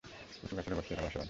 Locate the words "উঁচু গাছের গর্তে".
0.43-0.91